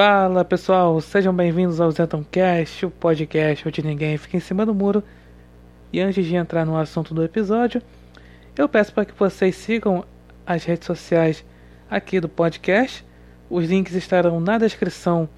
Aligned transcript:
Fala 0.00 0.44
pessoal, 0.44 1.00
sejam 1.00 1.34
bem-vindos 1.34 1.80
ao 1.80 1.90
Zentoncast, 1.90 2.86
o 2.86 2.90
podcast 2.92 3.66
onde 3.66 3.84
ninguém 3.84 4.16
fica 4.16 4.36
em 4.36 4.40
cima 4.40 4.64
do 4.64 4.72
muro. 4.72 5.02
E 5.92 5.98
antes 5.98 6.24
de 6.24 6.36
entrar 6.36 6.64
no 6.64 6.76
assunto 6.76 7.12
do 7.12 7.24
episódio, 7.24 7.82
eu 8.56 8.68
peço 8.68 8.92
para 8.92 9.04
que 9.04 9.12
vocês 9.12 9.56
sigam 9.56 10.04
as 10.46 10.62
redes 10.62 10.86
sociais 10.86 11.44
aqui 11.90 12.20
do 12.20 12.28
podcast. 12.28 13.04
Os 13.50 13.66
links 13.66 13.92
estarão 13.96 14.38
na 14.38 14.56
descrição 14.56 15.28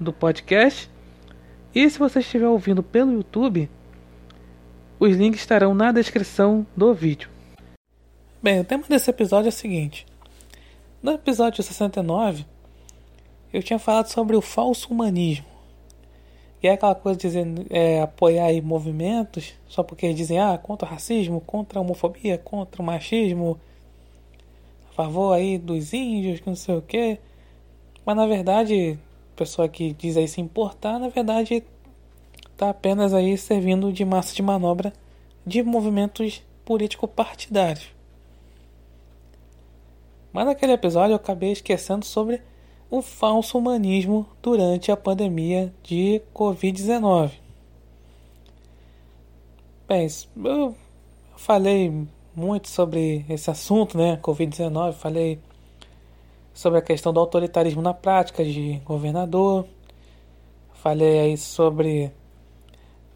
do 0.00 0.12
podcast. 0.12 0.90
E 1.72 1.88
se 1.88 1.96
você 1.96 2.18
estiver 2.18 2.48
ouvindo 2.48 2.82
pelo 2.82 3.12
YouTube, 3.12 3.70
os 4.98 5.16
links 5.16 5.38
estarão 5.38 5.72
na 5.72 5.92
descrição 5.92 6.66
do 6.76 6.92
vídeo. 6.92 7.30
Bem, 8.42 8.58
o 8.58 8.64
tema 8.64 8.82
desse 8.88 9.08
episódio 9.08 9.46
é 9.46 9.50
o 9.50 9.52
seguinte: 9.52 10.04
no 11.00 11.12
episódio 11.12 11.62
69 11.62 12.44
eu 13.52 13.62
tinha 13.62 13.78
falado 13.78 14.06
sobre 14.06 14.36
o 14.36 14.40
falso 14.40 14.92
humanismo. 14.92 15.46
Que 16.60 16.68
é 16.68 16.72
aquela 16.72 16.94
coisa 16.94 17.18
dizer, 17.18 17.46
é, 17.70 18.02
apoiar 18.02 18.46
aí 18.46 18.60
movimentos 18.60 19.54
só 19.66 19.82
porque 19.82 20.12
dizem 20.12 20.38
ah, 20.38 20.58
contra 20.58 20.86
o 20.86 20.90
racismo, 20.90 21.40
contra 21.40 21.78
a 21.78 21.82
homofobia, 21.82 22.36
contra 22.36 22.82
o 22.82 22.84
machismo, 22.84 23.58
a 24.90 24.92
favor 24.92 25.32
aí 25.32 25.56
dos 25.56 25.94
índios, 25.94 26.40
que 26.40 26.46
não 26.46 26.56
sei 26.56 26.76
o 26.76 26.82
que. 26.82 27.18
Mas 28.04 28.16
na 28.16 28.26
verdade, 28.26 28.98
pessoa 29.34 29.68
que 29.68 29.94
diz 29.94 30.18
aí 30.18 30.28
se 30.28 30.40
importar, 30.40 30.98
na 30.98 31.08
verdade 31.08 31.64
está 32.52 32.68
apenas 32.68 33.14
aí 33.14 33.38
servindo 33.38 33.90
de 33.90 34.04
massa 34.04 34.34
de 34.34 34.42
manobra 34.42 34.92
de 35.46 35.62
movimentos 35.62 36.42
político-partidários. 36.62 37.88
Mas 40.30 40.44
naquele 40.44 40.72
episódio 40.72 41.12
eu 41.12 41.16
acabei 41.16 41.52
esquecendo 41.52 42.04
sobre 42.04 42.42
o 42.90 43.00
falso 43.00 43.56
humanismo 43.56 44.26
durante 44.42 44.90
a 44.90 44.96
pandemia 44.96 45.72
de 45.82 46.20
Covid-19. 46.34 47.30
Bem, 49.86 50.08
eu 50.44 50.74
falei 51.36 52.06
muito 52.34 52.68
sobre 52.68 53.24
esse 53.28 53.50
assunto, 53.50 53.96
né? 53.96 54.18
Covid-19, 54.20 54.92
falei 54.94 55.38
sobre 56.52 56.80
a 56.80 56.82
questão 56.82 57.12
do 57.12 57.20
autoritarismo 57.20 57.80
na 57.80 57.94
prática 57.94 58.44
de 58.44 58.80
governador, 58.84 59.66
falei 60.74 61.20
aí 61.20 61.36
sobre 61.36 62.12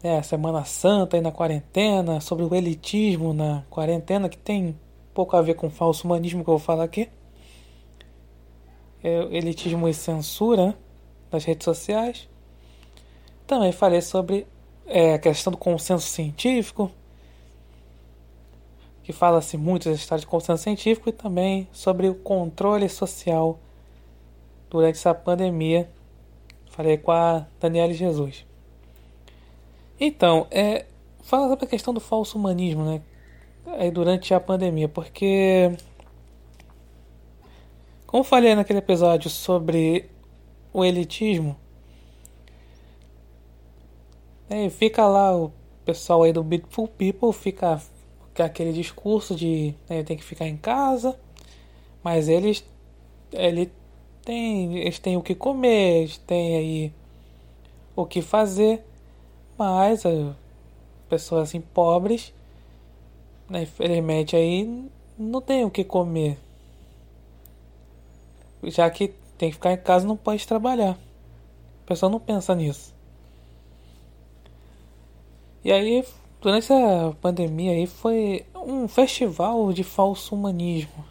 né, 0.01 0.17
a 0.17 0.23
Semana 0.23 0.63
Santa 0.63 1.17
aí 1.17 1.21
na 1.21 1.31
quarentena, 1.31 2.21
sobre 2.21 2.45
o 2.45 2.55
elitismo 2.55 3.33
na 3.33 3.63
quarentena, 3.69 4.29
que 4.29 4.37
tem 4.37 4.77
pouco 5.13 5.35
a 5.35 5.41
ver 5.41 5.55
com 5.55 5.67
o 5.67 5.71
falso 5.71 6.05
humanismo 6.07 6.43
que 6.43 6.49
eu 6.49 6.57
vou 6.57 6.65
falar 6.65 6.85
aqui 6.85 7.09
elitismo 9.07 9.87
e 9.87 9.93
censura 9.93 10.77
nas 11.31 11.43
redes 11.43 11.65
sociais. 11.65 12.27
Também 13.45 13.71
falei 13.71 14.01
sobre 14.01 14.47
é, 14.85 15.13
a 15.13 15.19
questão 15.19 15.51
do 15.51 15.57
consenso 15.57 16.07
científico, 16.07 16.91
que 19.03 19.13
fala-se 19.13 19.57
muito 19.57 19.89
das 19.89 19.99
histórias 19.99 20.21
de 20.21 20.27
consenso 20.27 20.63
científico, 20.63 21.09
e 21.09 21.11
também 21.11 21.67
sobre 21.71 22.09
o 22.09 22.15
controle 22.15 22.89
social 22.89 23.59
durante 24.69 24.95
essa 24.95 25.13
pandemia. 25.13 25.89
Falei 26.71 26.97
com 26.97 27.11
a 27.11 27.45
Daniela 27.59 27.93
Jesus. 27.93 28.45
Então, 29.99 30.47
é, 30.51 30.85
fala 31.21 31.47
sobre 31.49 31.65
a 31.65 31.69
questão 31.69 31.93
do 31.93 31.99
falso 31.99 32.37
humanismo, 32.37 32.83
né? 32.83 33.01
Aí 33.77 33.89
durante 33.89 34.33
a 34.33 34.39
pandemia, 34.39 34.89
porque 34.89 35.71
como 38.07 38.23
falei 38.23 38.55
naquele 38.55 38.79
episódio 38.79 39.29
sobre 39.29 40.09
o 40.71 40.83
elitismo, 40.85 41.55
é, 44.49 44.69
fica 44.69 45.07
lá 45.07 45.35
o 45.35 45.51
pessoal 45.83 46.23
aí 46.23 46.31
do 46.31 46.43
Beautiful 46.43 46.87
People, 46.87 47.33
fica 47.33 47.81
aquele 48.37 48.73
discurso 48.73 49.35
de 49.35 49.73
né, 49.89 50.03
tem 50.03 50.17
que 50.17 50.23
ficar 50.23 50.47
em 50.47 50.57
casa, 50.57 51.19
mas 52.03 52.27
eles, 52.27 52.63
ele 53.31 53.71
tem, 54.23 54.77
eles 54.77 54.99
têm 54.99 55.17
o 55.17 55.21
que 55.21 55.33
comer, 55.33 56.01
eles 56.01 56.17
têm 56.17 56.57
aí 56.57 56.93
o 57.95 58.05
que 58.05 58.21
fazer, 58.21 58.83
mas 59.57 60.05
uh, 60.05 60.35
pessoas 61.09 61.49
assim 61.49 61.61
pobres, 61.61 62.33
né, 63.49 63.63
infelizmente 63.63 64.35
aí 64.35 64.89
não 65.17 65.41
tem 65.41 65.65
o 65.65 65.71
que 65.71 65.83
comer 65.83 66.37
já 68.67 68.89
que 68.89 69.09
tem 69.37 69.49
que 69.49 69.55
ficar 69.55 69.73
em 69.73 69.77
casa 69.77 70.07
não 70.07 70.17
pode 70.17 70.45
trabalhar. 70.47 70.97
O 71.83 71.85
pessoal 71.85 72.11
não 72.11 72.19
pensa 72.19 72.55
nisso. 72.55 72.93
E 75.63 75.71
aí, 75.71 76.05
durante 76.41 76.71
essa 76.71 77.15
pandemia 77.21 77.71
aí 77.71 77.87
foi 77.87 78.45
um 78.55 78.87
festival 78.87 79.73
de 79.73 79.83
falso 79.83 80.35
humanismo. 80.35 81.03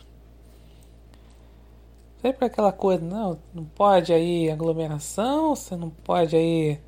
Sempre 2.22 2.47
aquela 2.47 2.72
coisa, 2.72 3.04
não, 3.04 3.38
não 3.53 3.65
pode 3.65 4.12
aí 4.12 4.50
aglomeração, 4.50 5.54
você 5.54 5.76
não 5.76 5.91
pode 5.91 6.34
aí 6.34 6.78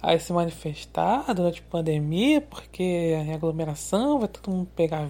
aí 0.00 0.18
se 0.18 0.32
manifestar 0.32 1.32
durante 1.34 1.60
a 1.60 1.70
pandemia, 1.70 2.40
porque 2.40 3.14
a 3.16 3.34
aglomeração 3.34 4.18
vai 4.18 4.28
todo 4.28 4.50
mundo 4.50 4.68
pegar 4.74 5.08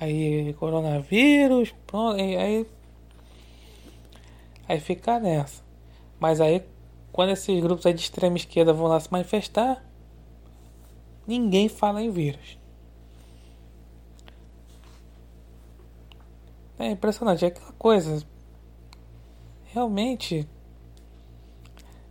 aí 0.00 0.52
coronavírus, 0.54 1.74
pronto, 1.86 2.20
aí 2.20 2.36
Aí 2.36 2.66
fica 4.80 5.18
nessa. 5.20 5.62
Mas 6.18 6.40
aí, 6.40 6.64
quando 7.12 7.30
esses 7.30 7.62
grupos 7.62 7.86
aí 7.86 7.92
de 7.92 8.00
extrema 8.00 8.36
esquerda 8.36 8.72
vão 8.72 8.86
lá 8.86 8.98
se 8.98 9.12
manifestar, 9.12 9.84
ninguém 11.26 11.68
fala 11.68 12.02
em 12.02 12.10
vírus. 12.10 12.58
É 16.78 16.90
impressionante, 16.90 17.44
é 17.44 17.48
aquela 17.48 17.72
coisa. 17.72 18.26
Realmente. 19.66 20.48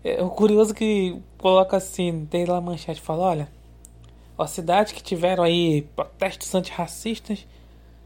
É 0.04 0.24
curioso 0.30 0.74
que 0.74 1.22
coloca 1.38 1.78
assim, 1.78 2.26
tem 2.26 2.46
lá 2.46 2.58
a 2.58 2.62
manchete 2.62 3.02
fala, 3.02 3.24
olha, 3.24 3.50
ó, 4.38 4.46
cidades 4.46 4.92
que 4.92 5.02
tiveram 5.02 5.44
aí 5.44 5.84
protestos 5.96 6.54
antirracistas, 6.54 7.48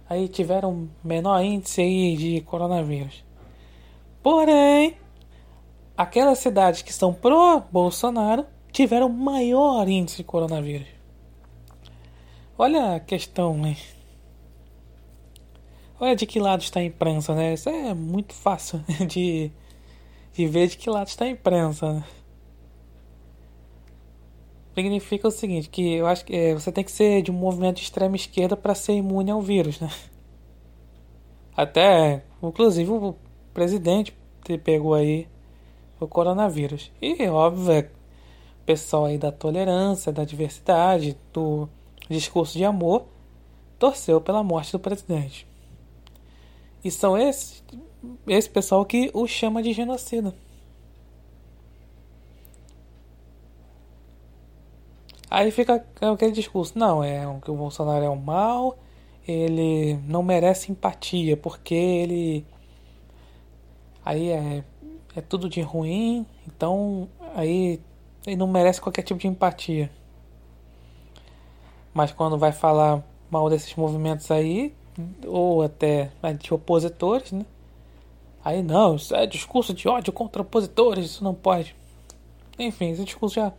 aí 0.07 0.28
tiveram 0.28 0.90
menor 1.03 1.44
índice 1.44 1.81
aí 1.81 2.16
de 2.16 2.41
coronavírus. 2.41 3.26
Porém, 4.29 4.97
aquelas 5.95 6.39
cidades 6.39 6.81
que 6.81 6.91
estão 6.91 7.13
pró-Bolsonaro 7.13 8.45
tiveram 8.73 9.07
maior 9.07 9.88
índice 9.88 10.17
de 10.17 10.25
coronavírus. 10.25 10.89
Olha 12.57 12.95
a 12.95 12.99
questão, 12.99 13.57
né? 13.57 13.77
Olha 15.97 16.13
de 16.13 16.25
que 16.25 16.41
lado 16.41 16.61
está 16.61 16.81
a 16.81 16.83
imprensa, 16.83 17.33
né? 17.33 17.53
Isso 17.53 17.69
é 17.69 17.93
muito 17.93 18.33
fácil 18.33 18.83
de, 19.07 19.49
de 20.33 20.45
ver 20.45 20.67
de 20.67 20.75
que 20.75 20.89
lado 20.89 21.07
está 21.07 21.23
a 21.23 21.29
imprensa. 21.29 21.94
Né? 21.94 22.03
Significa 24.75 25.29
o 25.29 25.31
seguinte, 25.31 25.69
que 25.69 25.94
eu 25.94 26.05
acho 26.05 26.25
que 26.25 26.35
é, 26.35 26.53
você 26.53 26.69
tem 26.69 26.83
que 26.83 26.91
ser 26.91 27.21
de 27.21 27.31
um 27.31 27.33
movimento 27.33 27.77
de 27.77 27.83
extrema 27.83 28.17
esquerda 28.17 28.57
para 28.57 28.75
ser 28.75 28.91
imune 28.91 29.31
ao 29.31 29.41
vírus, 29.41 29.79
né? 29.79 29.89
Até, 31.55 32.25
inclusive, 32.44 32.91
o 32.91 33.15
presidente 33.53 34.16
pegou 34.56 34.94
aí 34.94 35.28
o 36.00 36.08
coronavírus. 36.08 36.91
E 37.02 37.28
óbvio, 37.28 37.72
é 37.72 37.90
pessoal 38.68 39.06
aí 39.06 39.18
da 39.18 39.31
tolerância, 39.31 40.12
da 40.12 40.24
diversidade, 40.24 41.18
do 41.34 41.68
discurso 42.09 42.57
de 42.57 42.66
amor, 42.66 43.06
torceu 43.80 44.22
pela 44.22 44.44
morte 44.44 44.74
do 44.74 44.80
presidente. 44.80 45.47
E 46.84 46.91
são 46.91 47.18
esse, 47.18 47.63
esse 48.28 48.50
pessoal 48.50 48.86
que 48.86 49.09
o 49.13 49.25
chama 49.25 49.63
de 49.63 49.74
genocida. 49.74 50.36
Aí 55.30 55.51
fica 55.51 55.86
aquele 56.01 56.31
discurso, 56.31 56.77
não, 56.77 57.04
é 57.04 57.21
que 57.42 57.51
o 57.51 57.56
Bolsonaro 57.56 58.04
é 58.04 58.10
um 58.10 58.16
mal, 58.16 58.77
ele 59.27 59.95
não 60.07 60.24
merece 60.24 60.71
empatia, 60.71 61.36
porque 61.36 61.75
ele 61.75 62.45
aí 64.07 64.30
é, 64.30 64.63
é 65.18 65.21
tudo 65.21 65.50
de 65.50 65.62
ruim, 65.62 66.25
então 66.48 67.09
aí 67.36 67.81
ele 68.25 68.38
não 68.38 68.48
merece 68.48 68.80
qualquer 68.80 69.01
tipo 69.01 69.19
de 69.19 69.27
empatia. 69.27 69.92
Mas 71.94 72.13
quando 72.13 72.38
vai 72.38 72.54
falar 72.54 73.04
mal 73.30 73.50
desses 73.50 73.75
movimentos 73.75 74.31
aí, 74.31 74.74
ou 75.25 75.62
até 75.62 76.09
de 76.39 76.54
opositores, 76.54 77.33
né? 77.33 77.45
Aí 78.45 78.63
não, 78.63 78.95
isso 78.95 79.13
é 79.13 79.25
discurso 79.25 79.74
de 79.74 79.89
ódio 79.89 80.13
contra 80.13 80.42
opositores, 80.42 81.06
isso 81.06 81.24
não 81.24 81.33
pode. 81.33 81.75
Enfim, 82.57 82.92
esse 82.92 83.04
discurso 83.04 83.36
já, 83.36 83.51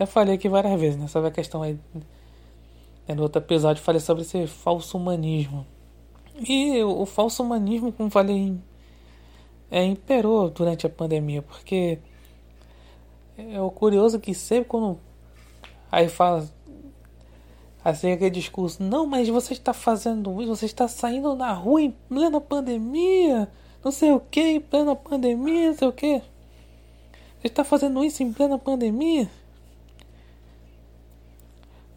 já 0.00 0.04
falei 0.04 0.34
aqui 0.34 0.48
várias 0.48 0.80
vezes, 0.80 0.98
né? 0.98 1.06
Sobre 1.06 1.28
a 1.28 1.32
questão 1.32 1.62
aí. 1.62 1.78
Né? 1.94 3.14
No 3.14 3.22
outro 3.22 3.40
episódio 3.40 3.84
falei 3.84 4.00
sobre 4.00 4.22
esse 4.24 4.48
falso 4.48 4.98
humanismo. 4.98 5.64
E 6.40 6.82
o, 6.82 7.02
o 7.02 7.06
falso 7.06 7.40
humanismo, 7.40 7.92
como 7.92 8.10
falei 8.10 8.58
é, 9.70 9.84
imperou 9.84 10.50
durante 10.50 10.86
a 10.86 10.90
pandemia, 10.90 11.42
porque 11.42 11.98
é 13.36 13.60
o 13.60 13.70
curioso 13.70 14.20
que 14.20 14.34
sempre 14.34 14.68
quando 14.68 14.98
aí 15.90 16.08
fala 16.08 16.48
assim 17.84 18.12
aquele 18.12 18.30
discurso, 18.30 18.82
não, 18.82 19.06
mas 19.06 19.28
você 19.28 19.52
está 19.52 19.72
fazendo 19.72 20.40
isso, 20.40 20.56
você 20.56 20.66
está 20.66 20.88
saindo 20.88 21.34
na 21.34 21.52
rua 21.52 21.82
em 21.82 21.90
plena 21.90 22.40
pandemia, 22.40 23.50
não 23.84 23.92
sei 23.92 24.12
o 24.12 24.20
que, 24.20 24.40
em 24.40 24.60
plena 24.60 24.96
pandemia, 24.96 25.68
não 25.68 25.76
sei 25.76 25.88
o 25.88 25.92
que. 25.92 26.22
Você 27.40 27.48
está 27.48 27.62
fazendo 27.62 28.02
isso 28.02 28.22
em 28.22 28.32
plena 28.32 28.58
pandemia? 28.58 29.28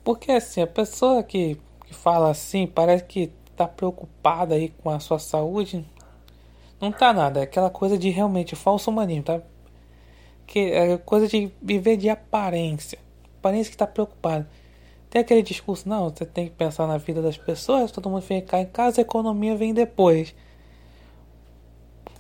Porque 0.04 0.32
assim, 0.32 0.62
a 0.62 0.68
pessoa 0.68 1.24
que, 1.24 1.58
que 1.86 1.94
fala 1.94 2.32
assim, 2.32 2.68
parece 2.68 3.06
que 3.06 3.32
está 3.52 3.68
preocupada 3.68 4.56
aí 4.56 4.70
com 4.70 4.90
a 4.90 5.00
sua 5.00 5.20
saúde. 5.20 5.86
Não 6.80 6.92
tá 6.92 7.12
nada, 7.12 7.40
é 7.40 7.44
aquela 7.44 7.70
coisa 7.70 7.98
de 7.98 8.10
realmente 8.10 8.56
falso 8.56 8.92
humanismo, 8.92 9.24
tá? 9.24 9.42
Que 10.46 10.72
é 10.72 10.98
coisa 10.98 11.28
de 11.28 11.52
viver 11.62 11.98
de 11.98 12.10
aparência. 12.10 13.00
Aparência 13.40 13.72
que 13.72 13.78
tá 13.78 13.88
preocupado. 13.88 14.48
Tem 15.10 15.22
aquele 15.22 15.42
discurso, 15.42 15.88
não, 15.90 16.10
você 16.10 16.26
tem 16.26 16.48
que 16.48 16.54
pensar 16.54 16.86
na 16.86 16.98
vida 16.98 17.22
das 17.22 17.38
pessoas, 17.38 17.92
todo 17.92 18.10
mundo 18.10 18.22
ficar 18.22 18.60
em 18.60 18.66
casa, 18.66 19.02
a 19.02 19.04
economia 19.04 19.56
vem 19.56 19.74
depois. 19.74 20.36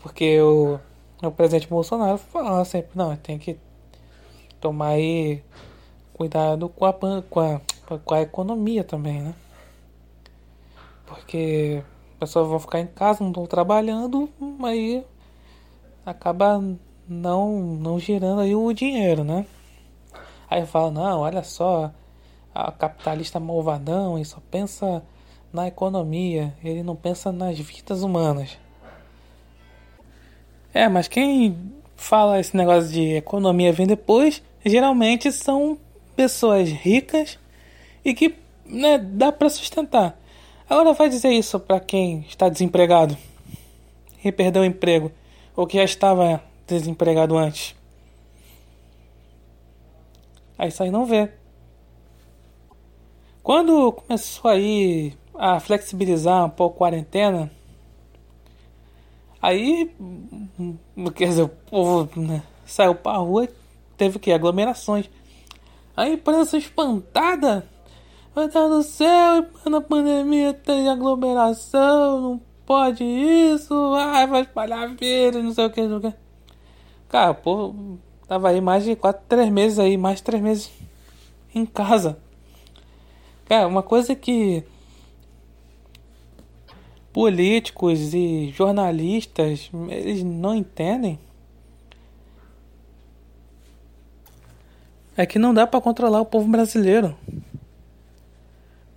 Porque 0.01 0.39
o, 0.41 0.79
o 1.21 1.31
presidente 1.31 1.67
Bolsonaro 1.67 2.17
fala 2.17 2.63
sempre, 2.65 2.91
não, 2.95 3.15
tem 3.15 3.37
que 3.37 3.59
tomar 4.59 4.89
aí 4.89 5.43
cuidado 6.13 6.69
com 6.69 6.85
a, 6.85 6.93
com 6.93 7.39
a, 7.39 7.61
com 7.99 8.13
a 8.13 8.21
economia 8.21 8.83
também, 8.83 9.21
né? 9.21 9.35
Porque 11.05 11.83
pessoas 12.19 12.47
vão 12.47 12.59
ficar 12.59 12.79
em 12.79 12.87
casa, 12.87 13.23
não 13.23 13.29
estão 13.29 13.45
trabalhando, 13.45 14.29
aí 14.63 15.03
acaba 16.05 16.61
não, 17.07 17.59
não 17.59 17.99
girando 17.99 18.41
aí 18.41 18.55
o 18.55 18.73
dinheiro, 18.73 19.23
né? 19.23 19.45
Aí 20.49 20.65
fala, 20.65 20.91
não, 20.91 21.19
olha 21.21 21.43
só, 21.43 21.91
a 22.53 22.71
capitalista 22.71 23.39
malvadão 23.39 24.17
e 24.17 24.25
só 24.25 24.39
pensa 24.49 25.03
na 25.51 25.67
economia, 25.67 26.53
ele 26.63 26.83
não 26.83 26.95
pensa 26.95 27.31
nas 27.31 27.57
vidas 27.57 28.01
humanas. 28.01 28.57
É, 30.73 30.87
mas 30.87 31.07
quem 31.07 31.57
fala 31.95 32.39
esse 32.39 32.55
negócio 32.55 32.89
de 32.91 33.15
economia 33.15 33.73
vem 33.73 33.87
depois, 33.87 34.41
geralmente 34.65 35.31
são 35.31 35.77
pessoas 36.15 36.69
ricas 36.69 37.39
e 38.03 38.13
que 38.13 38.35
né, 38.65 38.97
dá 38.97 39.31
para 39.31 39.49
sustentar. 39.49 40.17
Agora 40.69 40.93
vai 40.93 41.07
dizer 41.07 41.29
isso 41.29 41.59
para 41.59 41.79
quem 41.79 42.25
está 42.27 42.49
desempregado 42.49 43.17
e 44.23 44.31
perdeu 44.31 44.63
o 44.63 44.65
emprego 44.65 45.11
ou 45.55 45.65
que 45.65 45.77
já 45.77 45.83
estava 45.83 46.43
desempregado 46.67 47.37
antes. 47.37 47.73
Aí 50.57 50.69
aí 50.81 50.91
não 50.91 51.05
vê. 51.05 51.31
Quando 53.41 53.93
começou 53.93 54.51
aí 54.51 55.13
a 55.33 55.57
flexibilizar 55.59 56.45
um 56.45 56.49
pouco 56.49 56.75
a 56.75 56.77
quarentena, 56.79 57.49
aí, 59.41 59.89
quer 61.15 61.29
dizer, 61.29 61.43
o 61.43 61.49
povo 61.49 62.19
né, 62.19 62.43
saiu 62.65 62.93
pra 62.93 63.13
rua 63.17 63.45
e 63.45 63.49
teve 63.95 64.19
que 64.19 64.33
aglomerações. 64.33 65.09
A 65.95 66.09
imprensa 66.09 66.57
espantada, 66.57 67.65
meu 68.37 68.47
Deus 68.47 68.69
do 68.69 68.83
céu, 68.83 69.47
na 69.65 69.81
pandemia 69.81 70.53
tem 70.53 70.87
aglomeração, 70.87 72.21
não 72.21 72.41
pode 72.67 73.03
isso, 73.03 73.73
ai, 73.95 74.27
vai 74.27 74.41
espalhar 74.41 74.95
vírus, 74.95 75.43
não 75.43 75.51
sei 75.51 75.65
o 75.65 75.71
que, 75.71 75.81
não 75.81 75.99
sei 75.99 76.09
o 76.09 76.13
que. 76.13 76.19
Cara, 77.09 77.33
pô, 77.33 77.73
tava 78.27 78.49
aí 78.49 78.61
mais 78.61 78.83
de 78.83 78.95
quatro, 78.95 79.23
três 79.27 79.49
meses 79.49 79.79
aí, 79.79 79.97
mais 79.97 80.17
de 80.17 80.23
três 80.23 80.43
meses 80.43 80.71
em 81.55 81.65
casa. 81.65 82.19
Cara, 83.45 83.67
uma 83.67 83.81
coisa 83.81 84.13
que 84.15 84.63
políticos 87.11 88.13
e 88.13 88.51
jornalistas 88.55 89.71
eles 89.89 90.21
não 90.21 90.53
entendem 90.53 91.17
é 95.15 95.25
que 95.25 95.39
não 95.39 95.55
dá 95.55 95.65
para 95.65 95.81
controlar 95.81 96.21
o 96.21 96.25
povo 96.25 96.47
brasileiro. 96.47 97.17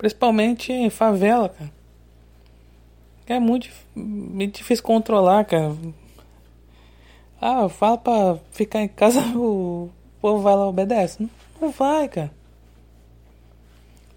Principalmente 0.01 0.73
em 0.73 0.89
favela, 0.89 1.47
cara. 1.47 1.71
É 3.27 3.39
muito, 3.39 3.69
muito 3.95 4.57
difícil 4.57 4.83
controlar, 4.83 5.45
cara. 5.45 5.77
Ah, 7.39 7.69
fala 7.69 7.99
pra 7.99 8.39
ficar 8.49 8.81
em 8.81 8.87
casa, 8.87 9.21
o 9.37 9.91
povo 10.19 10.41
vai 10.41 10.55
lá 10.55 10.67
obedece. 10.67 11.21
Não, 11.21 11.29
não 11.61 11.69
vai, 11.69 12.09
cara. 12.09 12.31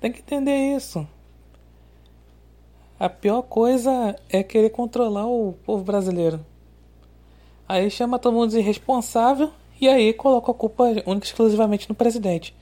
Tem 0.01 0.11
que 0.11 0.21
entender 0.21 0.75
isso. 0.75 1.07
A 2.99 3.11
pior 3.11 3.43
coisa 3.43 4.17
é 4.31 4.43
querer 4.43 4.71
controlar 4.71 5.27
o 5.27 5.53
povo 5.67 5.85
brasileiro. 5.85 6.41
Aí 7.69 7.91
chama 7.91 8.19
todo 8.19 8.33
mundo 8.33 8.53
de 8.53 8.59
irresponsável 8.59 9.53
e 9.79 9.87
aí 9.87 10.15
coloca 10.15 10.51
a 10.51 10.55
culpa 10.55 10.85
única 11.05 11.27
e 11.27 11.29
exclusivamente 11.29 11.91
no 11.91 11.95
presidente. 11.95 12.55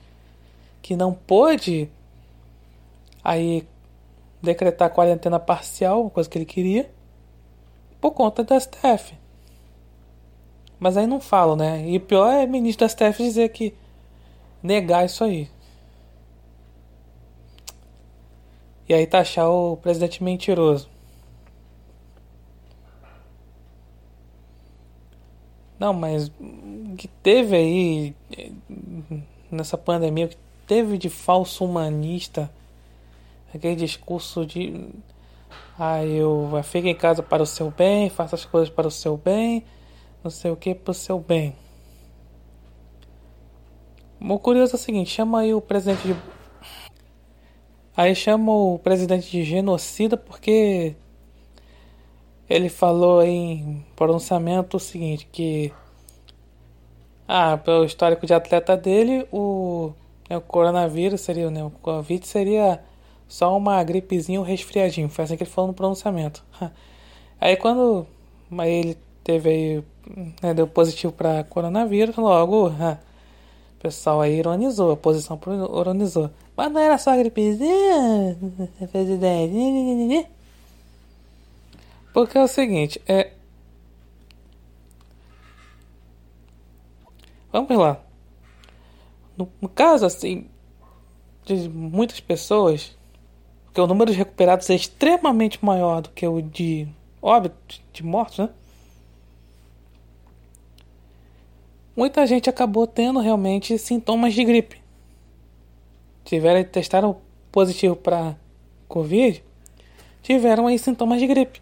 Que 0.83 0.97
não 0.97 1.15
pôde 1.15 1.89
aí 3.23 3.67
decretar 4.41 4.91
quarentena 4.91 5.39
parcial, 5.39 6.11
coisa 6.11 6.29
que 6.29 6.39
ele 6.39 6.45
queria, 6.45 6.91
por 8.01 8.13
conta 8.13 8.43
do 8.43 8.59
STF. 8.59 9.15
Mas 10.79 10.97
aí 10.97 11.07
não 11.07 11.21
falam, 11.21 11.55
né? 11.55 11.89
E 11.89 11.97
o 11.97 12.01
pior 12.01 12.29
é 12.29 12.45
o 12.45 12.49
ministro 12.49 12.87
do 12.87 12.91
STF 12.91 13.23
dizer 13.23 13.49
que 13.51 13.73
negar 14.63 15.05
isso 15.05 15.23
aí. 15.23 15.49
E 18.89 18.95
aí 18.95 19.07
taxar 19.07 19.49
o 19.49 19.77
presidente 19.77 20.23
mentiroso. 20.25 20.91
Não, 25.79 25.93
mas 25.93 26.31
que 26.99 27.09
teve 27.09 27.57
aí 27.57 28.17
nessa 29.51 29.79
pandemia, 29.79 30.29
que 30.29 30.37
teve 30.67 30.99
de 30.99 31.09
falso 31.09 31.65
humanista, 31.65 32.51
aquele 33.55 33.77
discurso 33.77 34.47
de 34.47 34.89
ah, 35.79 36.05
eu 36.05 36.49
fico 36.63 36.87
em 36.87 36.95
casa 36.95 37.23
para 37.23 37.43
o 37.43 37.47
seu 37.47 37.71
bem, 37.71 38.09
faça 38.09 38.35
as 38.37 38.45
coisas 38.45 38.71
para 38.71 38.87
o 38.87 38.91
seu 38.91 39.17
bem, 39.17 39.65
não 40.23 40.31
sei 40.31 40.51
o 40.51 40.57
que 40.57 40.75
para 40.75 40.91
o 40.91 40.95
seu 40.95 41.19
bem. 41.19 41.55
O 44.21 44.39
curioso 44.39 44.73
é 44.73 44.77
o 44.77 44.79
seguinte, 44.79 45.11
chama 45.11 45.41
aí 45.41 45.53
o 45.53 45.61
presidente 45.61 46.07
de 46.07 46.17
Aí 47.95 48.15
chama 48.15 48.51
o 48.53 48.79
presidente 48.79 49.31
de 49.31 49.45
genocida 49.45 50.17
porque 50.17 50.95
ele 52.49 52.71
falou 52.71 53.23
em 53.23 53.85
pronunciamento 53.95 54.79
o 54.79 54.81
seguinte, 54.81 55.29
que 55.31 55.73
ah, 57.29 57.59
pelo 57.59 57.85
histórico 57.85 58.27
de 58.27 58.33
atleta 58.33 58.77
dele, 58.77 59.27
o, 59.31 59.93
né, 60.29 60.37
o 60.37 60.41
coronavírus 60.41 61.21
seria, 61.21 61.51
né, 61.51 61.63
o 61.65 61.71
Covid 61.71 62.27
seria 62.27 62.83
só 63.33 63.57
uma 63.57 63.83
gripezinha, 63.83 64.39
um 64.39 64.45
resfriadinho. 64.45 65.09
Foi 65.09 65.25
assim 65.25 65.39
que 65.39 65.43
ele 65.43 65.51
falou 65.51 65.69
no 65.69 65.75
pronunciamento. 65.75 66.45
Aí 67.41 67.57
quando 67.57 68.07
ele 68.59 68.97
teve 69.25 69.49
aí, 69.49 69.85
né, 70.43 70.53
deu 70.53 70.67
positivo 70.69 71.15
para 71.15 71.43
coronavírus, 71.45 72.15
logo 72.17 72.69
o 72.69 72.99
pessoal 73.81 74.21
aí 74.21 74.39
ironizou, 74.39 74.93
a 74.93 74.97
posição 74.97 75.41
ironizou. 75.81 76.31
Mas 76.55 76.71
não 76.71 76.81
era 76.81 76.99
só 76.99 77.17
gripezinha, 77.17 78.37
presidente? 78.93 80.29
Porque 82.13 82.37
é 82.37 82.43
o 82.43 82.49
seguinte, 82.49 83.01
é. 83.09 83.33
Vamos 87.51 87.77
lá. 87.77 87.99
No, 89.37 89.49
no 89.61 89.69
caso, 89.71 90.05
assim, 90.05 90.47
de 91.47 91.69
muitas 91.69 92.21
pessoas, 92.21 92.95
porque 93.73 93.81
o 93.81 93.87
número 93.87 94.13
de 94.13 94.19
recuperados 94.19 94.69
é 94.69 94.75
extremamente 94.75 95.65
maior 95.65 96.03
do 96.03 96.11
que 96.11 96.27
o 96.27 96.43
de 96.43 96.87
óbitos, 97.21 97.81
de 97.93 98.05
mortos, 98.05 98.39
né? 98.39 98.51
Muita 101.97 102.27
gente 102.27 102.49
acabou 102.49 102.87
tendo 102.87 103.19
realmente 103.21 103.77
sintomas 103.79 104.35
de 104.35 104.45
gripe 104.45 104.83
tiveram 106.25 106.65
testaram 106.65 107.21
positivo 107.51 107.97
para 107.97 108.37
Covid, 108.89 109.43
tiveram 110.23 110.67
aí 110.67 110.79
sintomas 110.79 111.21
de 111.21 111.27
gripe. 111.27 111.61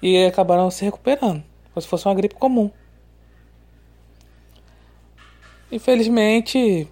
E 0.00 0.26
acabaram 0.26 0.70
se 0.70 0.84
recuperando, 0.84 1.42
como 1.72 1.80
se 1.82 1.88
fosse 1.88 2.06
uma 2.06 2.14
gripe 2.14 2.34
comum. 2.34 2.70
Infelizmente, 5.70 6.88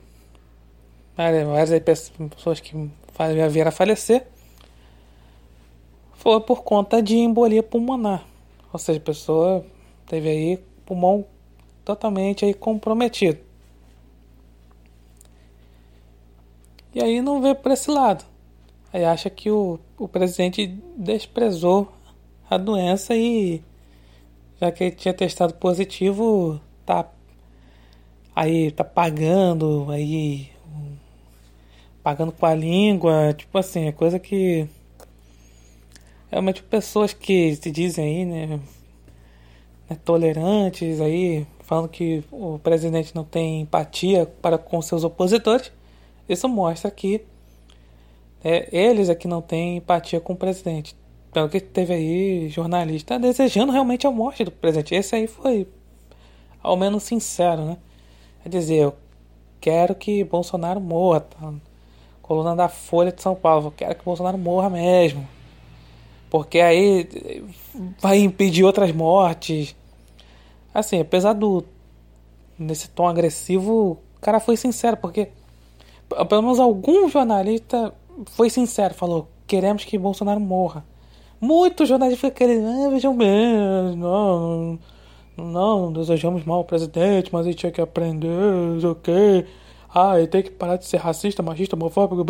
várias 1.17 1.81
pessoas 1.81 2.61
que 2.61 2.91
vieram 3.51 3.69
a 3.69 3.73
falecer 3.73 4.27
foi 6.21 6.39
por 6.41 6.63
conta 6.63 7.03
de 7.03 7.17
embolia 7.17 7.63
pulmonar. 7.63 8.27
Ou 8.71 8.79
seja, 8.79 8.99
a 8.99 9.03
pessoa 9.03 9.65
teve 10.07 10.29
aí 10.29 10.59
pulmão 10.85 11.25
totalmente 11.83 12.45
aí 12.45 12.53
comprometido. 12.53 13.39
E 16.95 17.03
aí 17.03 17.23
não 17.23 17.41
vê 17.41 17.55
por 17.55 17.73
esse 17.73 17.91
lado. 17.91 18.23
Aí 18.93 19.03
acha 19.03 19.31
que 19.31 19.51
o, 19.51 19.79
o 19.97 20.07
presidente 20.07 20.67
desprezou 20.95 21.91
a 22.51 22.59
doença 22.59 23.15
e 23.17 23.63
já 24.61 24.71
que 24.71 24.85
ele 24.85 24.97
tinha 24.97 25.15
testado 25.15 25.55
positivo, 25.55 26.61
tá 26.85 27.09
aí 28.37 28.71
tá 28.73 28.85
pagando 28.85 29.87
aí 29.91 30.51
pagando 32.03 32.33
com 32.33 32.47
a 32.47 32.55
língua, 32.55 33.35
tipo 33.35 33.57
assim, 33.59 33.87
é 33.87 33.93
coisa 33.93 34.19
que 34.19 34.67
realmente 36.31 36.63
pessoas 36.63 37.13
que 37.13 37.55
se 37.57 37.71
dizem 37.71 38.05
aí, 38.05 38.25
né, 38.25 38.61
né, 39.89 39.99
tolerantes 40.05 41.01
aí, 41.01 41.47
falando 41.61 41.89
que 41.89 42.25
o 42.31 42.59
presidente 42.59 43.15
não 43.15 43.25
tem 43.25 43.63
empatia 43.63 44.27
para 44.41 44.57
com 44.59 44.81
seus 44.81 45.05
opositores, 45.05 45.73
isso 46.29 46.49
mostra 46.49 46.91
que 46.91 47.23
é, 48.43 48.69
eles 48.73 49.09
é 49.09 49.15
que 49.15 49.29
não 49.29 49.43
têm 49.43 49.77
empatia 49.77 50.21
com 50.21 50.33
o 50.33 50.37
presidente. 50.37 50.97
Pelo 51.33 51.49
que 51.49 51.61
teve 51.61 51.95
aí 51.95 52.49
jornalista 52.49 53.19
desejando 53.19 53.73
realmente 53.73 54.07
a 54.07 54.11
morte 54.11 54.45
do 54.45 54.51
presidente. 54.51 54.95
Esse 54.95 55.15
aí 55.15 55.27
foi 55.27 55.69
ao 56.63 56.77
menos 56.77 57.03
sincero, 57.05 57.65
né? 57.65 57.79
Quer 58.43 58.49
dizer, 58.49 58.77
eu 58.77 58.95
quero 59.61 59.95
que 59.95 60.25
Bolsonaro 60.25 60.81
morra. 60.81 61.21
Tá? 61.21 61.53
Coluna 62.31 62.55
da 62.55 62.69
Folha 62.69 63.11
de 63.11 63.21
São 63.21 63.35
Paulo, 63.35 63.67
eu 63.67 63.71
quero 63.73 63.93
que 63.93 64.05
Bolsonaro 64.05 64.39
morra 64.39 64.71
mesmo. 64.71 65.27
Porque 66.31 66.61
aí 66.61 67.45
vai 68.01 68.21
impedir 68.21 68.63
outras 68.63 68.93
mortes. 68.93 69.75
Assim, 70.73 71.01
apesar 71.01 71.33
do. 71.33 71.65
nesse 72.57 72.89
tom 72.89 73.09
agressivo, 73.09 73.99
o 74.17 74.21
cara 74.21 74.39
foi 74.39 74.57
sincero, 74.57 74.97
porque 74.97 75.31
pelo 76.29 76.43
menos 76.43 76.61
algum 76.61 77.09
jornalista 77.09 77.93
foi 78.27 78.49
sincero, 78.49 78.95
falou: 78.95 79.27
queremos 79.45 79.85
que 79.85 79.99
Bolsonaro 79.99 80.39
morra. 80.39 80.85
Muitos 81.41 81.89
jornalistas 81.89 82.21
ficam 82.21 82.47
querendo, 82.47 82.69
ah, 82.69 82.91
vejam 82.91 83.17
bem, 83.17 83.97
não, 83.97 84.79
não, 85.37 85.93
desejamos 85.93 86.45
mal 86.45 86.59
ao 86.59 86.65
presidente, 86.65 87.31
mas 87.33 87.45
ele 87.45 87.57
tinha 87.57 87.73
que 87.73 87.81
aprender, 87.81 88.87
ok. 88.87 89.45
Ah, 89.93 90.19
ele 90.19 90.29
tem 90.29 90.43
que 90.43 90.51
parar 90.51 90.77
de 90.77 90.87
ser 90.87 90.99
racista, 90.99 91.43
machista, 91.43 91.77
homofóbico, 91.77 92.25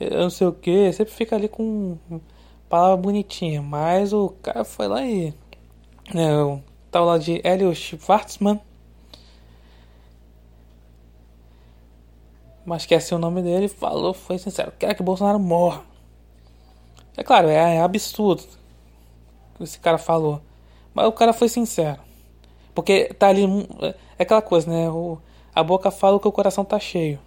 eu 0.00 0.22
não 0.22 0.30
sei 0.30 0.46
o 0.46 0.52
que, 0.52 0.92
sempre 0.92 1.12
fica 1.12 1.34
ali 1.36 1.48
com 1.48 1.98
palavra 2.68 2.96
bonitinha, 2.96 3.60
mas 3.62 4.12
o 4.12 4.30
cara 4.42 4.64
foi 4.64 4.86
lá 4.88 5.04
e. 5.04 5.34
Né, 6.14 6.34
o 6.42 6.60
tal 6.90 7.04
lá 7.04 7.18
de 7.18 7.40
Hélio 7.44 7.74
Schwartzman. 7.74 8.60
Mas 12.64 12.82
esqueci 12.82 13.14
o 13.14 13.18
nome 13.18 13.42
dele, 13.42 13.66
falou, 13.66 14.12
foi 14.12 14.38
sincero, 14.38 14.72
quero 14.78 14.94
que 14.94 15.02
Bolsonaro 15.02 15.38
morra. 15.38 15.82
É 17.16 17.24
claro, 17.24 17.48
é, 17.48 17.76
é 17.76 17.80
absurdo 17.80 18.44
que 19.56 19.64
esse 19.64 19.78
cara 19.80 19.98
falou. 19.98 20.40
Mas 20.94 21.06
o 21.06 21.12
cara 21.12 21.32
foi 21.32 21.48
sincero. 21.48 22.07
Porque 22.78 23.12
tá 23.14 23.26
ali. 23.26 23.42
É 24.16 24.22
aquela 24.22 24.40
coisa, 24.40 24.70
né? 24.70 24.88
O, 24.88 25.18
a 25.52 25.64
boca 25.64 25.90
fala 25.90 26.20
que 26.20 26.28
o 26.28 26.32
coração 26.32 26.64
tá 26.64 26.78
cheio. 26.78 27.18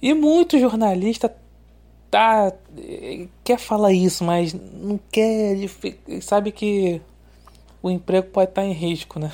E 0.00 0.14
muito 0.14 0.58
jornalista 0.58 1.36
tá 2.10 2.54
quer 3.44 3.58
falar 3.58 3.92
isso, 3.92 4.24
mas 4.24 4.54
não 4.54 4.98
quer, 5.12 5.58
sabe 6.22 6.52
que 6.52 7.02
o 7.82 7.90
emprego 7.90 8.28
pode 8.28 8.48
estar 8.48 8.64
em 8.64 8.72
risco, 8.72 9.18
né? 9.18 9.30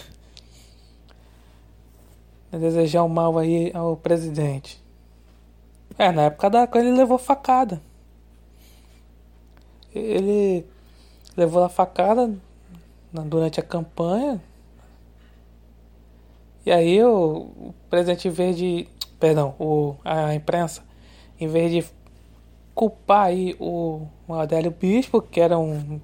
Desejar 2.51 3.05
o 3.05 3.09
mal 3.09 3.39
aí 3.39 3.71
ao 3.73 3.97
presidente. 3.97 4.83
É, 5.97 6.11
na 6.11 6.23
época 6.23 6.51
da 6.51 6.69
ele 6.75 6.91
levou 6.91 7.17
facada. 7.17 7.81
Ele 9.95 10.67
levou 11.37 11.63
a 11.63 11.69
facada 11.69 12.37
durante 13.13 13.61
a 13.61 13.63
campanha. 13.63 14.41
E 16.65 16.71
aí 16.71 17.03
o, 17.05 17.75
presidente, 17.91 18.29
em 18.29 18.31
vez 18.31 18.57
de. 18.57 18.89
Perdão, 19.19 19.55
o, 19.59 19.95
a 20.05 20.35
imprensa, 20.35 20.83
em 21.39 21.47
vez 21.47 21.71
de 21.71 21.85
culpar 22.75 23.27
aí 23.27 23.55
o, 23.61 24.07
o 24.27 24.35
Adélio 24.35 24.71
Bispo, 24.71 25.21
que 25.21 25.41
era 25.41 25.59
um. 25.59 26.01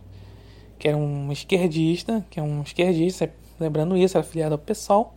que 0.78 0.88
era 0.88 0.96
um 0.96 1.32
esquerdista, 1.32 2.24
que 2.30 2.38
é 2.38 2.42
um 2.42 2.62
esquerdista, 2.62 3.32
lembrando 3.58 3.96
isso, 3.96 4.16
era 4.16 4.26
filiado 4.26 4.54
ao 4.54 4.58
PSOL. 4.58 5.14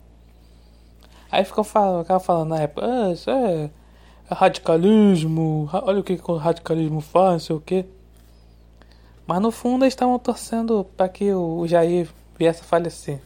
Aí 1.30 1.44
ficou 1.44 1.64
falando, 1.64 2.02
ficava 2.02 2.20
falando 2.20 2.50
na 2.50 2.60
época, 2.60 2.86
ah, 2.86 3.12
isso 3.12 3.30
é, 3.30 3.70
é 4.30 4.34
radicalismo, 4.34 5.68
olha 5.72 6.00
o 6.00 6.04
que 6.04 6.20
o 6.22 6.36
radicalismo 6.36 7.00
faz, 7.00 7.32
não 7.32 7.38
sei 7.40 7.56
o 7.56 7.60
que. 7.60 7.86
Mas 9.26 9.40
no 9.40 9.50
fundo 9.50 9.84
eles 9.84 9.94
estavam 9.94 10.18
torcendo 10.18 10.84
para 10.96 11.08
que 11.08 11.32
o 11.32 11.66
Jair 11.66 12.08
viesse 12.38 12.60
a 12.60 12.64
falecer. 12.64 13.20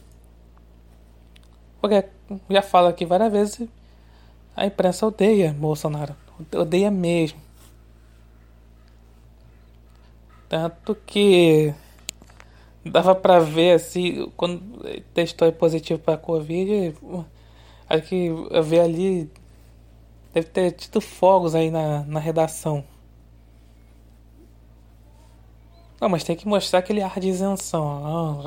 Porque 1.81 2.05
já 2.49 2.61
falo 2.61 2.87
aqui 2.87 3.05
várias 3.05 3.31
vezes, 3.31 3.69
a 4.55 4.65
imprensa 4.65 5.05
odeia 5.05 5.53
Bolsonaro. 5.53 6.15
Odeia 6.55 6.91
mesmo. 6.91 7.39
Tanto 10.49 10.95
que 11.05 11.73
dava 12.85 13.13
pra 13.13 13.39
ver 13.39 13.73
assim, 13.73 14.31
quando 14.37 14.61
testou 15.13 15.51
positivo 15.51 15.99
pra 15.99 16.17
Covid, 16.17 16.95
acho 17.89 18.03
que 18.03 18.27
eu 18.27 18.63
vi 18.63 18.79
ali, 18.79 19.31
deve 20.33 20.47
ter 20.47 20.71
tido 20.71 21.01
fogos 21.01 21.53
aí 21.53 21.69
na, 21.69 22.03
na 22.03 22.19
redação. 22.19 22.83
Não, 25.99 26.09
mas 26.09 26.23
tem 26.23 26.35
que 26.35 26.47
mostrar 26.47 26.79
aquele 26.79 27.01
ar 27.01 27.19
de 27.19 27.27
isenção. 27.27 28.41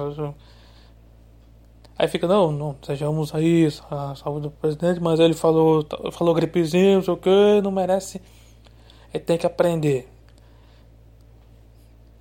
Aí 1.98 2.08
fica, 2.08 2.26
não, 2.26 2.50
não 2.50 2.76
sejamos 2.82 3.34
aí, 3.34 3.68
a 3.90 4.14
saúde 4.14 4.42
do 4.44 4.50
presidente, 4.50 5.00
mas 5.00 5.20
ele 5.20 5.34
falou, 5.34 5.86
falou 6.12 6.34
gripezinho, 6.34 6.96
não 6.96 7.02
sei 7.02 7.14
o 7.14 7.16
que, 7.16 7.60
não 7.62 7.70
merece. 7.70 8.22
Ele 9.12 9.22
tem 9.22 9.36
que 9.36 9.46
aprender. 9.46 10.08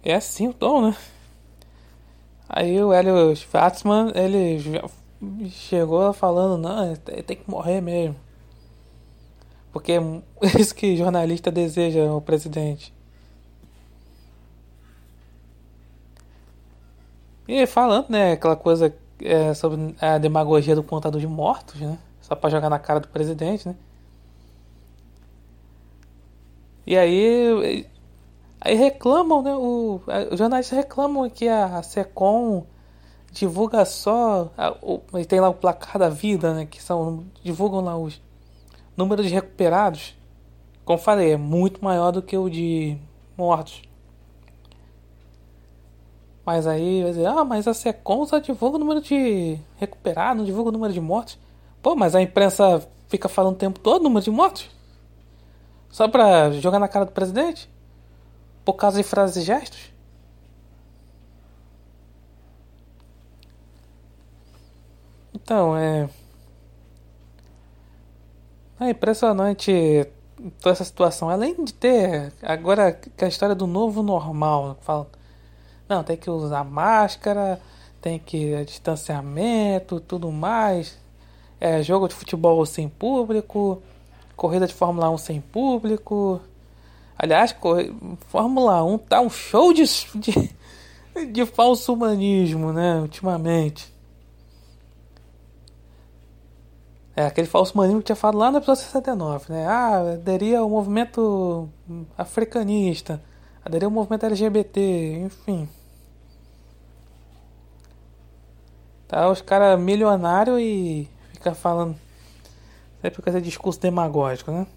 É 0.03 0.15
assim 0.15 0.47
o 0.47 0.53
tom, 0.53 0.81
né? 0.81 0.95
Aí 2.47 2.81
o 2.83 2.91
Hélio 2.91 3.35
Schwartzman, 3.35 4.11
ele 4.15 4.59
chegou 5.49 6.11
falando, 6.13 6.57
não, 6.61 6.91
ele 7.07 7.23
tem 7.23 7.37
que 7.37 7.49
morrer 7.49 7.79
mesmo. 7.79 8.15
Porque 9.71 9.93
é 9.93 10.01
isso 10.59 10.73
que 10.73 10.97
jornalista 10.97 11.51
deseja 11.51 12.09
ao 12.09 12.19
presidente. 12.19 12.93
E 17.51 17.65
falando, 17.65 18.11
né, 18.11 18.33
aquela 18.33 18.55
coisa 18.55 18.95
é, 19.23 19.55
sobre 19.55 19.95
a 19.99 20.19
demagogia 20.19 20.75
do 20.75 20.83
contador 20.83 21.19
de 21.19 21.25
mortos, 21.25 21.81
né? 21.81 21.97
Só 22.21 22.35
para 22.35 22.51
jogar 22.51 22.69
na 22.69 22.77
cara 22.77 22.99
do 22.99 23.07
presidente, 23.07 23.67
né? 23.67 23.75
E 26.85 26.95
aí, 26.95 27.87
aí 28.61 28.75
reclamam, 28.75 29.41
né? 29.41 29.55
O, 29.55 29.99
os 30.31 30.37
jornalistas 30.37 30.77
reclamam 30.77 31.27
que 31.27 31.47
a 31.47 31.81
Secom 31.81 32.67
divulga 33.31 33.83
só. 33.83 34.51
A, 34.55 34.69
o, 34.83 34.99
tem 35.27 35.39
lá 35.39 35.49
o 35.49 35.53
placar 35.55 35.97
da 35.97 36.07
vida, 36.07 36.53
né? 36.53 36.67
Que 36.67 36.79
são. 36.79 37.25
divulgam 37.43 37.81
lá 37.81 37.97
os 37.97 38.21
números 38.95 39.25
de 39.25 39.33
recuperados. 39.33 40.15
Como 40.85 40.99
falei, 40.99 41.31
é 41.31 41.37
muito 41.37 41.83
maior 41.83 42.11
do 42.11 42.21
que 42.21 42.37
o 42.37 42.47
de 42.47 42.95
mortos. 43.35 43.88
Mas 46.49 46.65
aí 46.65 47.03
vai 47.03 47.11
dizer, 47.11 47.27
ah, 47.27 47.45
mas 47.45 47.67
a 47.67 47.75
SECOM 47.75 48.25
só 48.25 48.39
divulga 48.39 48.77
o 48.77 48.79
número 48.79 49.01
de 49.01 49.59
recuperados, 49.77 50.37
não 50.37 50.45
divulga 50.45 50.69
o 50.69 50.71
número 50.71 50.91
de 50.91 50.99
mortos. 50.99 51.37
Pô, 51.79 51.95
mas 51.95 52.15
a 52.15 52.23
imprensa 52.23 52.89
fica 53.07 53.29
falando 53.29 53.53
o 53.53 53.57
tempo 53.59 53.79
todo 53.79 54.01
o 54.01 54.03
número 54.05 54.23
de 54.23 54.31
mortos? 54.31 54.67
Só 55.91 56.07
pra 56.07 56.49
jogar 56.53 56.79
na 56.79 56.87
cara 56.87 57.05
do 57.05 57.11
presidente? 57.11 57.69
Por 58.65 58.73
causa 58.73 58.97
de 58.97 59.03
frases 59.03 59.43
e 59.43 59.45
gestos? 59.45 59.93
Então, 65.35 65.77
é. 65.77 66.09
É 68.79 68.89
impressionante 68.89 70.07
toda 70.59 70.73
essa 70.73 70.83
situação. 70.83 71.29
Além 71.29 71.63
de 71.63 71.75
ter 71.75 72.33
agora 72.41 72.99
a 73.21 73.27
história 73.27 73.53
do 73.53 73.67
novo 73.67 74.01
normal, 74.01 74.75
fala 74.81 75.18
não, 75.89 76.03
tem 76.03 76.15
que 76.15 76.29
usar 76.29 76.63
máscara, 76.63 77.59
tem 77.99 78.19
que 78.19 78.53
é, 78.53 78.63
distanciamento, 78.63 79.99
tudo 79.99 80.31
mais. 80.31 80.97
É, 81.59 81.81
jogo 81.83 82.07
de 82.07 82.13
futebol 82.13 82.65
sem 82.65 82.87
público, 82.87 83.81
corrida 84.35 84.67
de 84.67 84.73
Fórmula 84.73 85.09
1 85.09 85.17
sem 85.17 85.41
público. 85.41 86.39
Aliás, 87.17 87.55
Fórmula 88.27 88.83
1 88.83 88.97
tá 88.99 89.19
um 89.19 89.29
show 89.29 89.73
de, 89.73 89.83
de, 90.15 90.55
de 91.33 91.45
falso 91.45 91.93
humanismo, 91.93 92.71
né? 92.71 92.99
Ultimamente. 93.01 93.93
É 97.15 97.25
aquele 97.25 97.47
falso 97.47 97.73
humanismo 97.73 97.99
que 97.99 98.05
tinha 98.05 98.15
falado 98.15 98.37
lá 98.37 98.51
no 98.51 98.59
episódio 98.59 98.83
69, 98.83 99.51
né? 99.51 99.67
Ah, 99.67 100.13
aderia 100.13 100.59
ao 100.59 100.69
movimento 100.69 101.67
africanista, 102.17 103.21
aderia 103.65 103.87
ao 103.87 103.91
movimento 103.91 104.25
LGBT, 104.25 105.23
enfim. 105.25 105.67
Tá 109.09 109.27
os 109.27 109.41
caras 109.41 109.79
milionários 109.79 110.61
e 110.61 111.09
fica 111.33 111.55
falando 111.55 111.97
sempre 113.01 113.23
com 113.23 113.29
esse 113.31 113.41
discurso 113.41 113.81
demagógico, 113.81 114.51
né? 114.51 114.67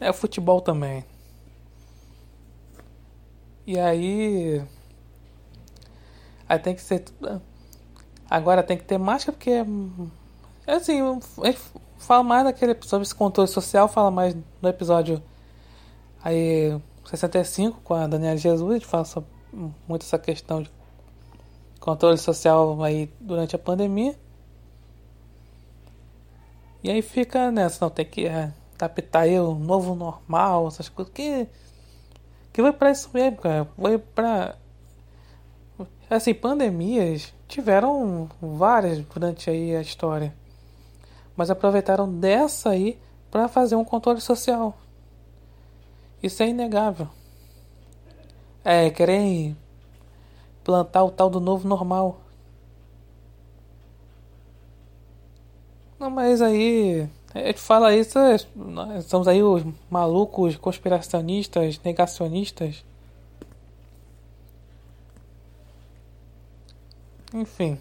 É 0.00 0.10
o 0.10 0.14
futebol 0.14 0.60
também. 0.60 1.04
E 3.64 3.78
aí. 3.78 4.60
Aí 6.48 6.58
tem 6.58 6.74
que 6.74 6.82
ser. 6.82 7.04
Agora 8.28 8.64
tem 8.64 8.76
que 8.76 8.82
ter 8.82 8.98
máscara 8.98 9.38
porque. 9.38 9.64
Assim, 10.66 11.00
fala 11.96 12.24
mais 12.24 12.44
daquele 12.44 12.76
sobre 12.82 13.06
esse 13.06 13.14
controle 13.14 13.48
social, 13.48 13.86
fala 13.86 14.10
mais 14.10 14.36
no 14.60 14.68
episódio 14.68 15.22
aí 16.24 16.76
65 17.04 17.80
com 17.82 17.94
a 17.94 18.08
Daniela 18.08 18.36
Jesus, 18.36 18.68
a 18.68 18.74
gente 18.74 18.86
fala 18.86 19.04
sobre 19.04 19.30
muito 19.86 20.02
essa 20.02 20.18
questão 20.18 20.60
de 20.60 20.70
controle 21.80 22.18
social 22.18 22.82
aí 22.82 23.10
durante 23.18 23.56
a 23.56 23.58
pandemia. 23.58 24.14
E 26.84 26.90
aí 26.90 27.02
fica 27.02 27.50
nessa, 27.50 27.84
não, 27.84 27.90
tem 27.90 28.04
que 28.04 28.26
é, 28.26 28.52
adaptar 28.74 29.20
aí 29.20 29.38
o 29.38 29.54
novo 29.54 29.94
normal, 29.94 30.68
essas 30.68 30.88
coisas 30.88 31.12
que 31.12 31.48
que 32.52 32.62
vai 32.62 32.72
para 32.72 32.90
isso 32.90 33.10
mesmo, 33.12 33.38
cara. 33.38 33.68
Vai 33.76 33.96
para 33.98 34.56
assim, 36.08 36.34
pandemias 36.34 37.32
tiveram 37.46 38.28
várias 38.40 38.98
durante 39.06 39.48
aí 39.48 39.76
a 39.76 39.80
história. 39.80 40.34
Mas 41.36 41.50
aproveitaram 41.50 42.12
dessa 42.12 42.70
aí 42.70 42.98
para 43.30 43.48
fazer 43.48 43.76
um 43.76 43.84
controle 43.84 44.20
social. 44.20 44.76
Isso 46.22 46.42
é 46.42 46.48
inegável. 46.48 47.08
É, 48.64 48.90
querem 48.90 49.56
plantar 50.70 51.02
o 51.02 51.10
tal 51.10 51.28
do 51.28 51.40
novo 51.40 51.66
normal. 51.66 52.20
Não, 55.98 56.08
mas 56.08 56.40
aí 56.40 57.08
a 57.34 57.40
gente 57.40 57.60
fala 57.60 57.94
isso, 57.94 58.16
nós 58.54 59.04
somos 59.06 59.26
aí 59.26 59.42
os 59.42 59.64
malucos 59.90 60.56
conspiracionistas, 60.56 61.80
negacionistas. 61.84 62.84
Enfim. 67.34 67.76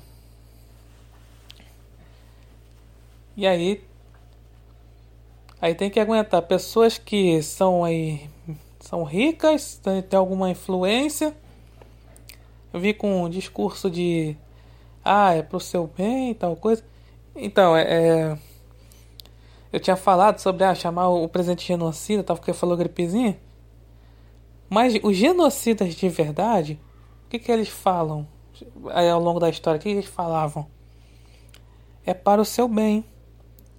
E 3.38 3.46
aí 3.46 3.84
aí 5.62 5.76
tem 5.76 5.90
que 5.92 6.00
aguentar 6.00 6.42
pessoas 6.42 6.98
que 6.98 7.42
são 7.44 7.84
aí 7.84 8.30
são 8.80 9.04
ricas, 9.04 9.80
têm 10.10 10.18
alguma 10.18 10.50
influência. 10.50 11.36
Eu 12.74 12.80
vi 12.80 12.94
com 12.94 13.24
um 13.24 13.30
discurso 13.30 13.90
de 13.90 14.36
ah, 15.04 15.34
é 15.34 15.42
pro 15.42 15.60
seu 15.60 15.88
bem, 15.88 16.34
tal 16.34 16.56
coisa. 16.56 16.84
Então, 17.36 17.76
é, 17.76 17.84
é 17.84 18.38
eu 19.72 19.80
tinha 19.80 19.96
falado 19.96 20.40
sobre 20.40 20.64
ah, 20.64 20.74
chamar 20.74 21.10
o 21.10 21.28
presidente 21.28 21.60
de 21.60 21.68
genocida, 21.68 22.24
tal, 22.24 22.36
porque 22.36 22.54
falou 22.54 22.76
gripezinha. 22.76 23.40
Mas 24.70 24.94
os 25.04 25.16
genocidas 25.16 25.96
de 25.96 26.10
verdade, 26.10 26.80
o 27.26 27.30
que, 27.30 27.40
que 27.40 27.52
eles 27.52 27.70
falam 27.70 28.28
aí, 28.92 29.10
ao 29.10 29.20
longo 29.20 29.40
da 29.40 29.50
história? 29.50 29.78
O 29.78 29.82
que, 29.82 29.90
que 29.90 29.96
eles 29.96 30.06
falavam? 30.06 30.68
É 32.06 32.14
para 32.14 32.42
o 32.42 32.46
seu 32.46 32.68
bem, 32.68 33.06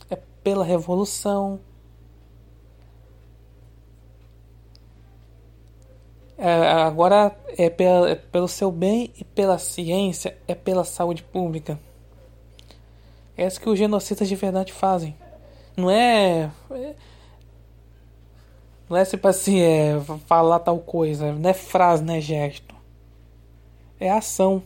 é 0.08 0.16
pela 0.16 0.64
revolução. 0.64 1.60
Agora 6.46 7.36
é, 7.58 7.68
pela, 7.68 8.10
é 8.10 8.14
pelo 8.14 8.48
seu 8.48 8.72
bem 8.72 9.12
e 9.18 9.24
pela 9.24 9.58
ciência, 9.58 10.36
é 10.48 10.54
pela 10.54 10.84
saúde 10.84 11.22
pública. 11.22 11.78
É 13.36 13.46
isso 13.46 13.60
que 13.60 13.68
os 13.68 13.78
genocidas 13.78 14.28
de 14.28 14.36
verdade 14.36 14.72
fazem. 14.72 15.16
Não 15.76 15.90
é. 15.90 16.50
Não 18.88 18.96
é 18.96 19.04
tipo 19.04 19.28
assim, 19.28 19.60
é 19.60 20.00
falar 20.26 20.58
tal 20.60 20.78
coisa. 20.78 21.32
Não 21.32 21.48
é 21.48 21.54
frase, 21.54 22.02
não 22.02 22.14
é 22.14 22.20
gesto. 22.20 22.74
É 23.98 24.10
ação. 24.10 24.62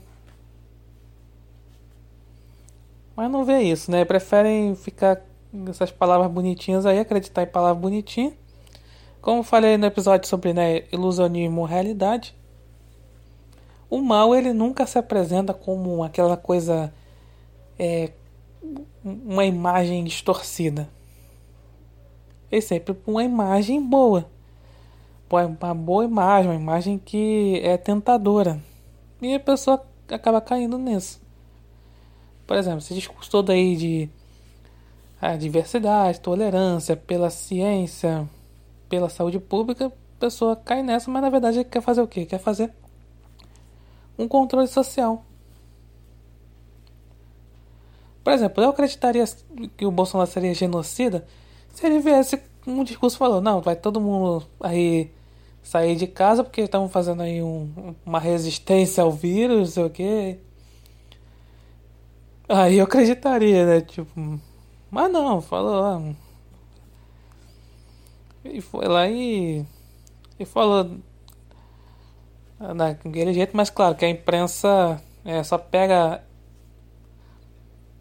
Mas 3.17 3.31
não 3.31 3.45
vê 3.45 3.61
isso, 3.63 3.91
né? 3.91 4.05
Preferem 4.05 4.75
ficar 4.75 5.21
essas 5.69 5.91
palavras 5.91 6.31
bonitinhas 6.31 6.85
aí, 6.85 6.99
acreditar 6.99 7.43
em 7.43 7.47
palavras 7.47 7.81
bonitinhas. 7.81 8.35
Como 9.25 9.43
falei 9.43 9.79
no 9.79 9.87
episódio 9.87 10.29
sobre 10.29 10.53
né, 10.53 10.83
ilusionismo 10.93 11.63
ou 11.63 11.67
realidade, 11.67 12.37
o 13.89 14.03
mal 14.03 14.35
ele 14.35 14.53
nunca 14.53 14.87
se 14.87 14.99
apresenta 14.99 15.55
como 15.55 16.05
aquela 16.05 16.37
coisa, 16.37 16.93
é, 17.79 18.11
uma 19.03 19.47
imagem 19.47 20.05
distorcida 20.05 20.91
é 22.51 22.61
sempre 22.61 22.95
uma 23.07 23.25
imagem 23.25 23.83
boa. 23.83 24.27
Uma 25.31 25.75
boa 25.75 26.05
imagem, 26.05 26.51
uma 26.51 26.61
imagem 26.61 26.99
que 26.99 27.63
é 27.65 27.79
tentadora. 27.79 28.61
E 29.23 29.35
a 29.35 29.41
pessoa 29.41 29.83
acaba 30.07 30.39
caindo 30.39 30.77
nisso. 30.77 31.19
Por 32.47 32.59
exemplo, 32.59 32.81
esse 32.81 32.93
discurso 32.93 33.31
todo 33.31 33.51
aí 33.51 33.75
de 33.75 34.11
a 35.19 35.35
diversidade, 35.35 36.21
tolerância, 36.21 36.95
pela 36.95 37.31
ciência, 37.31 38.29
pela 38.95 39.09
saúde 39.09 39.41
pública, 39.41 39.87
a 39.87 40.21
pessoa 40.21 40.55
cai 40.55 40.81
nessa, 40.81 41.11
mas 41.11 41.21
na 41.21 41.29
verdade 41.29 41.65
quer 41.65 41.83
fazer 41.83 42.01
o 42.01 42.07
quê? 42.07 42.25
Quer 42.25 42.39
fazer 42.39 42.73
um 44.17 44.29
controle 44.29 44.69
social. 44.69 45.25
Por 48.23 48.33
exemplo, 48.33 48.63
eu 48.63 48.71
acreditaria 48.71 49.25
que 49.77 49.85
o 49.85 49.91
Bolsonaro 49.91 50.31
seria 50.31 50.55
genocida 50.55 51.27
se 51.75 51.85
ele 51.85 51.99
viesse 51.99 52.41
um 52.65 52.85
discurso 52.85 53.19
falando, 53.19 53.43
não, 53.43 53.61
vai 53.61 53.75
todo 53.75 54.01
mundo 54.01 54.47
aí 54.61 55.11
sair 55.61 55.97
de 55.97 56.07
casa 56.07 56.45
porque 56.45 56.61
estão 56.61 56.89
fazendo 56.89 57.23
aí 57.23 57.43
um, 57.43 57.95
uma 58.07 58.21
resistência 58.21 59.03
ao 59.03 59.11
vírus, 59.11 59.59
não 59.59 59.67
sei 59.67 59.85
o 59.85 59.91
quê. 59.91 60.39
Aí 62.49 62.79
eu 62.79 62.85
acreditaria, 62.85 63.67
né? 63.67 63.81
Tipo, 63.81 64.41
mas 64.89 65.13
não, 65.13 65.43
falou. 65.43 66.15
Ah, 68.45 68.49
e 68.49 68.61
foi 68.61 68.87
lá 68.87 69.09
e. 69.09 69.65
E 70.39 70.45
falou 70.45 70.99
daquele 72.77 73.33
jeito, 73.33 73.57
mas 73.57 73.71
claro 73.71 73.95
que 73.95 74.05
a 74.05 74.11
imprensa 74.11 75.01
é, 75.25 75.43
só 75.43 75.59
pega 75.59 76.25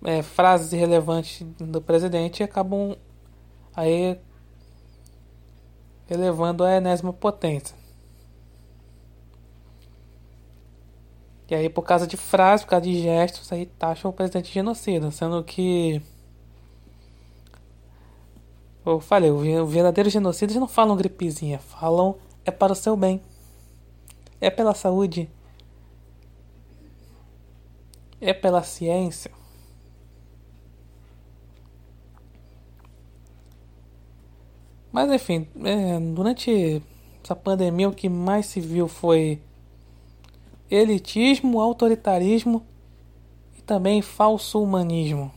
é, 0.03 0.21
frases 0.21 0.73
irrelevantes 0.73 1.45
do 1.57 1.81
presidente 1.81 2.39
e 2.39 2.43
acabam 2.43 2.95
aí 3.75 4.17
elevando 6.09 6.63
a 6.63 6.75
enésima 6.75 7.13
potência. 7.13 7.75
E 11.49 11.55
aí, 11.55 11.69
por 11.69 11.83
causa 11.83 12.07
de 12.07 12.17
frases, 12.17 12.65
por 12.65 12.71
causa 12.71 12.85
de 12.85 12.99
gestos, 12.99 13.51
aí 13.51 13.65
taxam 13.65 14.09
o 14.09 14.13
presidente 14.13 14.47
de 14.47 14.53
genocida, 14.53 15.11
sendo 15.11 15.43
que. 15.43 16.01
Eu 18.85 18.99
falei, 18.99 19.31
o 19.31 19.65
verdadeiro 19.65 20.09
genocida 20.09 20.51
eles 20.51 20.59
não 20.59 20.67
falam 20.67 20.97
gripezinha, 20.97 21.59
falam 21.59 22.17
é 22.45 22.51
para 22.51 22.73
o 22.73 22.75
seu 22.75 22.97
bem, 22.97 23.21
é 24.41 24.49
pela 24.49 24.73
saúde, 24.73 25.29
é 28.19 28.33
pela 28.33 28.61
ciência. 28.61 29.31
Mas 34.91 35.11
enfim, 35.11 35.47
é, 35.63 35.99
durante 35.99 36.83
essa 37.23 37.35
pandemia 37.35 37.89
o 37.89 37.93
que 37.95 38.09
mais 38.09 38.45
se 38.45 38.59
viu 38.59 38.87
foi 38.87 39.41
elitismo, 40.69 41.59
autoritarismo 41.59 42.65
e 43.57 43.61
também 43.61 44.01
falso 44.01 44.61
humanismo. 44.61 45.31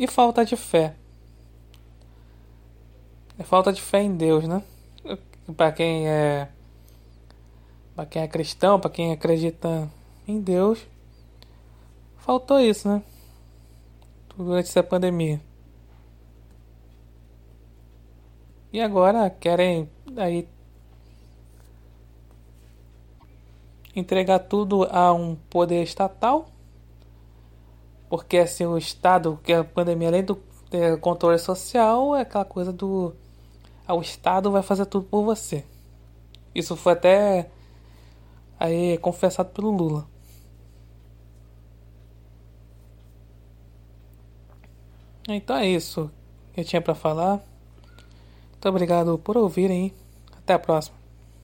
E 0.00 0.06
falta 0.06 0.46
de 0.46 0.56
fé. 0.56 0.94
É 3.38 3.44
falta 3.44 3.70
de 3.70 3.82
fé 3.82 4.00
em 4.00 4.16
Deus, 4.16 4.48
né? 4.48 4.62
Para 5.54 5.70
quem 5.72 6.08
é 6.08 6.48
para 7.94 8.06
quem 8.06 8.22
é 8.22 8.26
cristão, 8.26 8.80
para 8.80 8.88
quem 8.88 9.12
acredita 9.12 9.90
em 10.26 10.40
Deus, 10.40 10.86
faltou 12.16 12.58
isso, 12.58 12.88
né? 12.88 13.02
Durante 14.34 14.70
essa 14.70 14.82
pandemia. 14.82 15.38
E 18.72 18.80
agora 18.80 19.28
querem 19.28 19.86
aí 20.16 20.48
entregar 23.94 24.38
tudo 24.38 24.84
a 24.84 25.12
um 25.12 25.36
poder 25.50 25.82
estatal, 25.82 26.48
porque 28.10 28.38
assim 28.38 28.66
o 28.66 28.76
Estado, 28.76 29.38
que 29.44 29.52
a 29.52 29.62
pandemia 29.62 30.08
além 30.08 30.24
do 30.24 30.42
é, 30.72 30.96
controle 30.96 31.38
social, 31.38 32.16
é 32.16 32.22
aquela 32.22 32.44
coisa 32.44 32.72
do 32.72 33.14
ah, 33.86 33.94
o 33.94 34.02
Estado 34.02 34.50
vai 34.50 34.62
fazer 34.62 34.84
tudo 34.86 35.06
por 35.06 35.22
você. 35.24 35.64
Isso 36.54 36.76
foi 36.76 36.92
até 36.94 37.50
aí 38.58 38.98
confessado 38.98 39.50
pelo 39.50 39.70
Lula. 39.70 40.06
Então 45.28 45.56
é 45.56 45.68
isso 45.68 46.10
que 46.52 46.60
eu 46.60 46.64
tinha 46.64 46.82
para 46.82 46.94
falar. 46.94 47.40
Muito 48.50 48.68
obrigado 48.68 49.18
por 49.18 49.36
ouvirem. 49.36 49.94
Até 50.36 50.54
a 50.54 50.58
próxima. 50.58 50.99